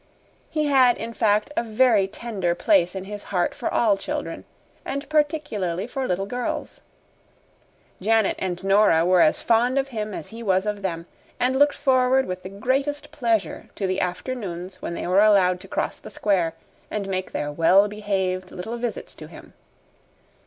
He 0.49 0.65
had, 0.65 0.97
in 0.97 1.13
fact, 1.13 1.51
a 1.55 1.61
very 1.61 2.07
tender 2.07 2.55
place 2.55 2.95
in 2.95 3.03
his 3.03 3.25
heart 3.25 3.53
for 3.53 3.71
all 3.71 3.95
children, 3.97 4.45
and 4.83 5.07
particularly 5.09 5.85
for 5.85 6.07
little 6.07 6.25
girls. 6.25 6.81
Janet 8.01 8.35
and 8.39 8.63
Nora 8.63 9.05
were 9.05 9.21
as 9.21 9.43
fond 9.43 9.77
of 9.77 9.89
him 9.89 10.11
as 10.11 10.29
he 10.29 10.41
was 10.41 10.65
of 10.65 10.81
them, 10.81 11.05
and 11.39 11.55
looked 11.59 11.75
forward 11.75 12.25
with 12.25 12.41
the 12.41 12.49
greatest 12.49 13.11
pleasure 13.11 13.69
to 13.75 13.85
the 13.85 14.01
afternoons 14.01 14.81
when 14.81 14.95
they 14.95 15.05
were 15.05 15.21
allowed 15.21 15.59
to 15.59 15.67
cross 15.67 15.99
the 15.99 16.09
square 16.09 16.55
and 16.89 17.07
make 17.07 17.31
their 17.31 17.51
well 17.51 17.87
behaved 17.87 18.49
little 18.49 18.77
visits 18.77 19.13
to 19.13 19.27
him. 19.27 19.53